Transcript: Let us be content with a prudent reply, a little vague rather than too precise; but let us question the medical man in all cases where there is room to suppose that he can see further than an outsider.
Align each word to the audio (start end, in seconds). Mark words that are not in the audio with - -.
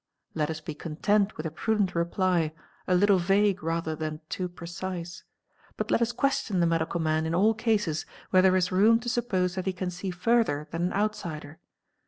Let 0.33 0.49
us 0.49 0.61
be 0.61 0.73
content 0.73 1.37
with 1.37 1.45
a 1.45 1.51
prudent 1.51 1.93
reply, 1.93 2.53
a 2.87 2.95
little 2.95 3.19
vague 3.19 3.61
rather 3.61 3.95
than 3.95 4.19
too 4.29 4.49
precise; 4.49 5.21
but 5.77 5.91
let 5.91 6.01
us 6.01 6.11
question 6.11 6.59
the 6.59 6.65
medical 6.65 6.99
man 6.99 7.27
in 7.27 7.35
all 7.35 7.53
cases 7.53 8.07
where 8.31 8.41
there 8.41 8.55
is 8.57 8.71
room 8.71 8.99
to 9.01 9.09
suppose 9.09 9.53
that 9.53 9.67
he 9.67 9.73
can 9.73 9.91
see 9.91 10.09
further 10.09 10.67
than 10.71 10.81
an 10.85 10.93
outsider. 10.93 11.59